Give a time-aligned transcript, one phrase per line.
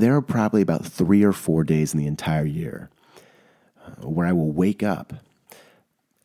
[0.00, 2.90] there are probably about three or four days in the entire year
[3.84, 5.12] uh, where I will wake up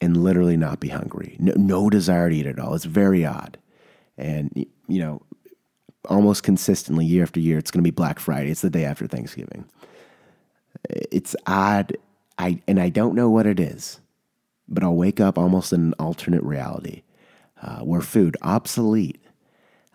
[0.02, 1.36] and literally not be hungry.
[1.40, 2.74] No, no desire to eat at all.
[2.76, 3.58] It's very odd.
[4.18, 5.22] And, you know,
[6.10, 8.52] almost consistently year after year, it's going to be Black Friday.
[8.52, 9.66] It's the day after Thanksgiving.
[10.90, 11.98] It's odd.
[12.38, 14.00] I, and I don't know what it is,
[14.68, 17.04] but I'll wake up almost in an alternate reality
[17.62, 19.20] uh, where food, obsolete,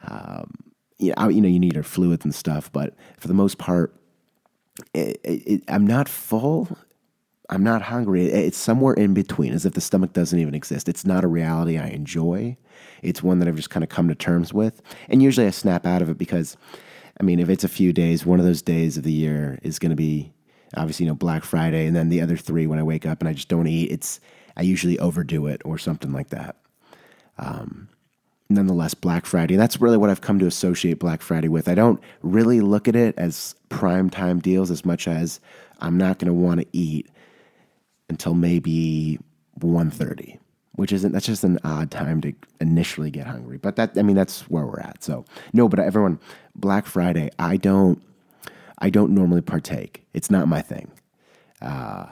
[0.07, 0.30] um,
[1.01, 3.95] you, know, you know, you need your fluids and stuff, but for the most part,
[4.95, 6.77] it, it, I'm not full.
[7.49, 8.27] I'm not hungry.
[8.27, 10.89] It's somewhere in between, as if the stomach doesn't even exist.
[10.89, 12.57] It's not a reality I enjoy.
[13.03, 14.81] It's one that I've just kind of come to terms with.
[15.09, 16.57] And usually I snap out of it because,
[17.21, 19.81] I mean, if it's a few days, one of those days of the year is
[19.81, 20.33] going to be
[20.77, 21.87] obviously, you know, Black Friday.
[21.87, 24.21] And then the other three, when I wake up and I just don't eat, it's,
[24.57, 26.57] I usually overdo it or something like that.
[27.39, 27.89] Um,
[28.51, 31.69] nonetheless, Black Friday, that's really what I've come to associate Black Friday with.
[31.69, 35.41] I don't really look at it as prime time deals as much as
[35.81, 37.09] I'm not going to want to eat
[38.09, 39.19] until maybe
[39.61, 40.39] 1.30
[40.81, 44.17] which isn't that's just an odd time to initially get hungry but that i mean
[44.17, 45.03] that's where we're at.
[45.03, 46.19] So no but everyone
[46.55, 48.03] black friday i don't
[48.79, 50.07] i don't normally partake.
[50.15, 50.91] It's not my thing.
[51.61, 52.07] Uh,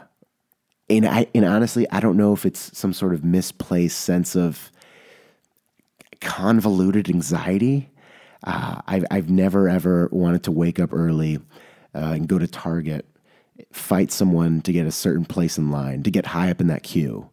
[0.90, 4.70] and i and honestly i don't know if it's some sort of misplaced sense of
[6.20, 7.90] convoluted anxiety
[8.44, 11.36] uh, I've, I've never ever wanted to wake up early
[11.94, 13.06] uh, and go to target
[13.72, 16.82] fight someone to get a certain place in line to get high up in that
[16.82, 17.28] queue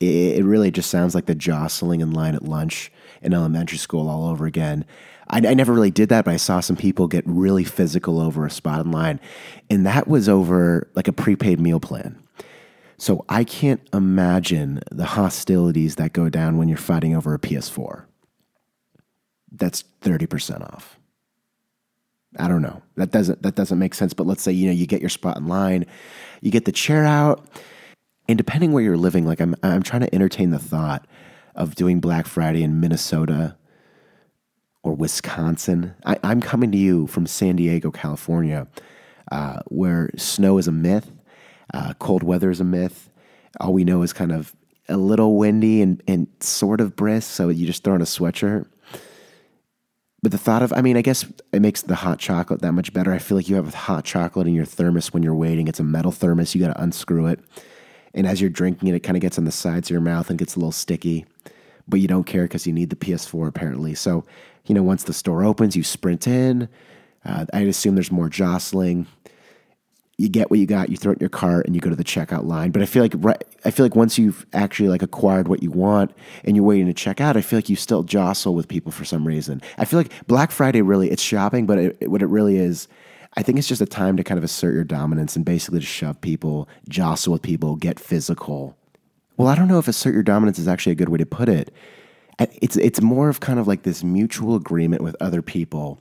[0.00, 2.90] it, it really just sounds like the jostling in line at lunch
[3.22, 4.84] in elementary school all over again.
[5.28, 8.46] I, I, never really did that, but I saw some people get really physical over
[8.46, 9.20] a spot in line,
[9.70, 12.18] and that was over like a prepaid meal plan.
[12.98, 18.04] So I can't imagine the hostilities that go down when you're fighting over a PS4.
[19.52, 20.98] That's 30% off.
[22.38, 22.82] I don't know.
[22.96, 25.38] That doesn't that doesn't make sense, but let's say you know you get your spot
[25.38, 25.86] in line,
[26.42, 27.48] you get the chair out,
[28.28, 31.06] and depending where you're living, like I'm, I'm trying to entertain the thought
[31.54, 33.56] of doing Black Friday in Minnesota
[34.82, 35.94] or Wisconsin.
[36.04, 38.66] I, am coming to you from San Diego, California,
[39.30, 41.10] uh, where snow is a myth,
[41.72, 43.10] uh, cold weather is a myth.
[43.60, 44.54] All we know is kind of
[44.88, 48.66] a little windy and, and sort of brisk, so you just throw on a sweatshirt.
[50.22, 52.92] But the thought of, I mean, I guess it makes the hot chocolate that much
[52.92, 53.12] better.
[53.12, 55.68] I feel like you have hot chocolate in your thermos when you're waiting.
[55.68, 57.40] It's a metal thermos, you got to unscrew it.
[58.14, 60.30] And as you're drinking it, it kind of gets on the sides of your mouth
[60.30, 61.26] and gets a little sticky.
[61.86, 63.94] But you don't care because you need the PS4 apparently.
[63.94, 64.24] So,
[64.64, 66.68] you know, once the store opens, you sprint in.
[67.24, 69.06] Uh, I'd assume there's more jostling.
[70.18, 71.96] You get what you got, you throw it in your cart, and you go to
[71.96, 72.70] the checkout line.
[72.70, 75.70] But I feel like right, I feel like once you've actually like acquired what you
[75.70, 76.12] want
[76.44, 79.04] and you're waiting to check out, I feel like you still jostle with people for
[79.04, 79.60] some reason.
[79.76, 82.88] I feel like Black Friday really it's shopping, but it, what it really is
[83.36, 85.86] I think it's just a time to kind of assert your dominance and basically to
[85.86, 88.76] shove people, jostle with people, get physical.
[89.36, 91.48] Well, I don't know if assert your dominance is actually a good way to put
[91.48, 91.72] it.
[92.38, 96.00] It's it's more of kind of like this mutual agreement with other people.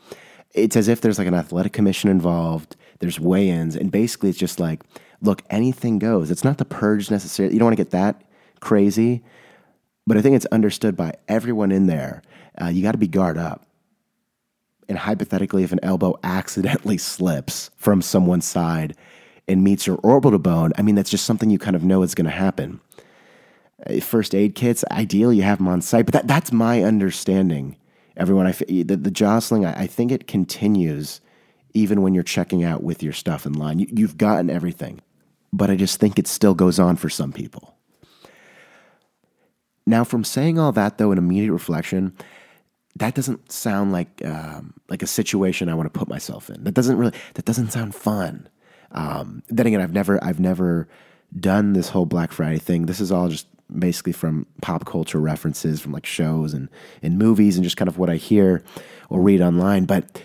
[0.53, 2.77] It's as if there's like an athletic commission involved.
[2.99, 4.83] There's weigh-ins, and basically it's just like,
[5.21, 6.31] look, anything goes.
[6.31, 7.53] It's not the purge necessarily.
[7.53, 8.21] You don't want to get that
[8.59, 9.23] crazy,
[10.07, 12.21] but I think it's understood by everyone in there.
[12.59, 13.65] Uh, you got to be guard up
[14.87, 18.95] and hypothetically, if an elbow accidentally slips from someone's side
[19.47, 22.15] and meets your orbital bone, I mean, that's just something you kind of know is
[22.15, 22.79] going to happen.
[23.85, 27.77] Uh, first aid kits, ideally, you have them on site, but that, that's my understanding.
[28.17, 31.21] Everyone, I, the, the jostling, I, I think it continues
[31.75, 33.79] even when you're checking out with your stuff in line.
[33.79, 35.01] You, you've gotten everything,
[35.53, 37.75] but I just think it still goes on for some people.
[39.85, 42.15] Now, from saying all that, though, in immediate reflection,
[42.95, 46.63] that doesn't sound like um, like a situation I want to put myself in.
[46.63, 48.49] That doesn't really that doesn't sound fun.
[48.91, 50.87] Um, then again, I've never I've never
[51.37, 52.85] done this whole Black Friday thing.
[52.85, 53.47] This is all just
[53.77, 56.69] basically from pop culture references from like shows and
[57.03, 58.63] and movies and just kind of what I hear
[59.09, 59.85] or read online.
[59.85, 60.21] But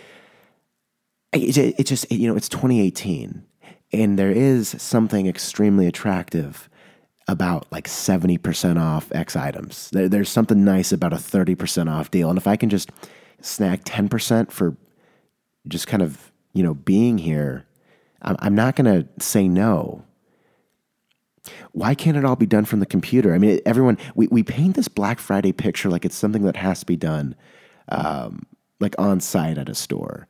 [1.33, 3.45] it, it, it just you know it's 2018
[3.93, 6.69] and there is something extremely attractive
[7.29, 9.91] about like 70% off X items.
[9.91, 12.29] There, there's something nice about a 30% off deal.
[12.29, 12.91] And if I can just
[13.41, 14.77] snag 10% for
[15.69, 17.67] just kind of, you know, being here,
[18.23, 20.05] I'm, I'm not going to say no.
[21.73, 23.33] Why can't it all be done from the computer?
[23.35, 26.81] I mean, everyone, we, we paint this Black Friday picture like it's something that has
[26.81, 27.35] to be done
[27.89, 28.47] um,
[28.79, 30.27] like on site at a store.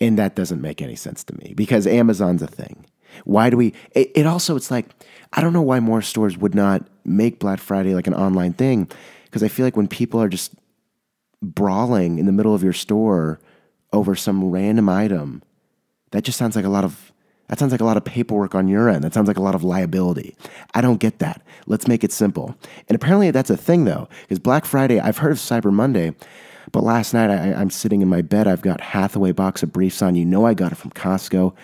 [0.00, 2.86] And that doesn't make any sense to me because Amazon's a thing.
[3.24, 3.74] Why do we?
[3.92, 4.86] It, it, also, it's like,
[5.32, 8.88] I don't know why more stores would not make Black Friday like an online thing.
[9.24, 10.54] Because I feel like when people are just
[11.42, 13.40] brawling in the middle of your store
[13.92, 15.42] over some random item,
[16.12, 17.12] That just sounds like a lot of
[17.48, 19.02] that sounds like a lot of paperwork on your end.
[19.02, 20.36] That sounds like a lot of liability.
[20.74, 21.42] I don't get that.
[21.66, 22.54] Let's make it simple.
[22.88, 26.14] And apparently that's a thing though, because Black Friday, I've heard of Cyber Monday,
[26.72, 28.46] but last night I, am sitting in my bed.
[28.46, 30.14] I've got Hathaway box of briefs on.
[30.14, 31.54] You know I got it from Costco.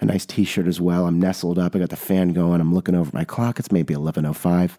[0.00, 1.06] A nice T-shirt as well.
[1.06, 1.74] I'm nestled up.
[1.74, 2.60] I got the fan going.
[2.60, 3.58] I'm looking over my clock.
[3.58, 4.78] It's maybe 11:05,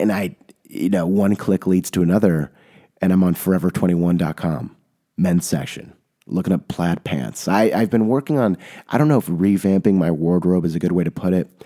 [0.00, 2.52] and I, you know, one click leads to another,
[3.00, 4.76] and I'm on Forever21.com
[5.16, 5.92] men's section
[6.26, 7.48] looking up plaid pants.
[7.48, 8.56] I, I've been working on,
[8.88, 11.64] I don't know if revamping my wardrobe is a good way to put it,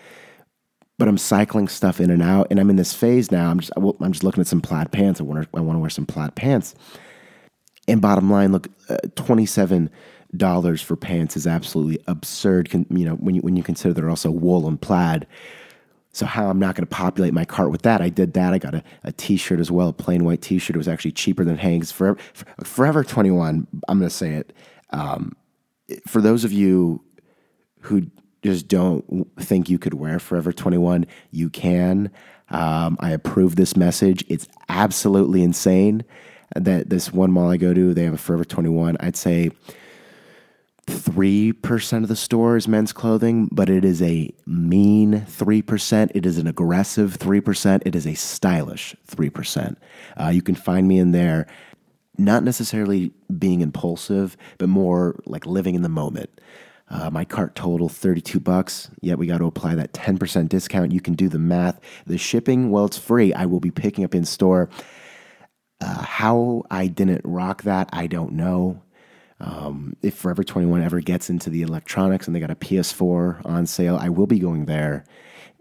[0.99, 2.47] but I'm cycling stuff in and out.
[2.51, 3.51] And I'm in this phase now.
[3.51, 5.21] I'm just, I'm just looking at some plaid pants.
[5.21, 6.75] I want to, I want to wear some plaid pants.
[7.89, 9.91] And bottom line, look, uh, $27
[10.83, 12.73] for pants is absolutely absurd.
[12.73, 15.27] You know, when you, when you consider they're also wool and plaid.
[16.13, 18.01] So how I'm not going to populate my cart with that?
[18.01, 18.55] I did that.
[18.55, 20.75] I got a a T-shirt as well, a plain white T-shirt.
[20.75, 21.93] It was actually cheaper than Hank's.
[21.93, 22.19] Forever,
[22.65, 23.67] Forever 21.
[23.87, 24.55] I'm going to say it.
[24.91, 25.37] Um,
[26.07, 27.05] for those of you
[27.81, 28.07] who
[28.47, 32.11] just don't think you could wear Forever 21, you can.
[32.51, 34.25] Um, I approve this message.
[34.29, 36.05] It's absolutely insane
[36.55, 38.97] that this one mall I go to, they have a Forever 21.
[39.01, 39.51] I'd say
[40.87, 46.11] 3% of the store is men's clothing, but it is a mean 3%.
[46.15, 47.83] It is an aggressive 3%.
[47.85, 49.77] It is a stylish 3%.
[50.21, 51.49] Uh, you can find me in there,
[52.19, 56.31] not necessarily being impulsive, but more like living in the moment.
[56.89, 58.91] Uh, my cart total 32 bucks.
[59.01, 60.93] Yet we got to apply that 10% discount.
[60.93, 61.81] You can do the math.
[62.07, 63.33] The shipping, well, it's free.
[63.35, 64.71] I will be picking up in store.
[65.81, 68.83] Uh, how I didn't rock that, I don't know.
[69.41, 73.67] Um, if Forever 21 ever gets into the electronics and they got a PS4 on
[73.67, 75.05] sale, I will be going there.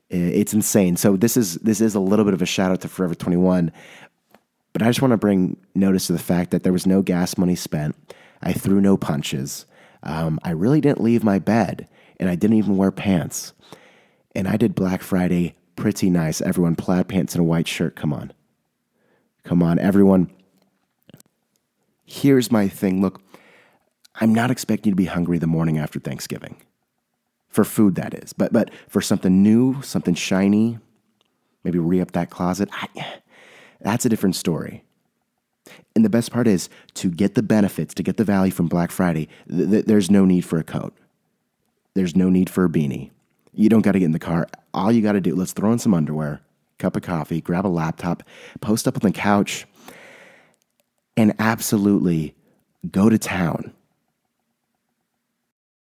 [0.10, 0.96] It's insane.
[0.96, 3.72] So this is this is a little bit of a shout out to Forever 21,
[4.72, 7.38] but I just want to bring notice to the fact that there was no gas
[7.38, 7.96] money spent.
[8.42, 9.66] I threw no punches.
[10.06, 11.88] Um, I really didn't leave my bed,
[12.20, 13.54] and I didn't even wear pants.
[14.36, 16.42] And I did Black Friday pretty nice.
[16.42, 17.96] Everyone plaid pants and a white shirt.
[17.96, 18.32] Come on,
[19.44, 20.30] come on, everyone.
[22.06, 23.02] Here's my thing.
[23.02, 23.22] Look,
[24.22, 26.58] I'm not expecting you to be hungry the morning after Thanksgiving.
[27.50, 28.34] For food, that is.
[28.34, 30.80] But, but for something new, something shiny,
[31.64, 32.88] maybe re up that closet, I,
[33.82, 34.85] that's a different story.
[35.96, 38.92] And the best part is to get the benefits, to get the value from Black
[38.92, 40.94] Friday, th- th- there's no need for a coat.
[41.94, 43.12] There's no need for a beanie.
[43.54, 44.48] You don't got to get in the car.
[44.74, 46.42] All you got to do, let's throw in some underwear,
[46.78, 48.24] cup of coffee, grab a laptop,
[48.60, 49.66] post up on the couch,
[51.16, 52.36] and absolutely
[52.92, 53.72] go to town